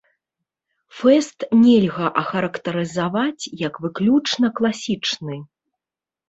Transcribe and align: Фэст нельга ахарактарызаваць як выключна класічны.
Фэст 1.01 1.39
нельга 1.63 2.07
ахарактарызаваць 2.21 3.49
як 3.67 3.73
выключна 3.85 4.47
класічны. 4.61 5.37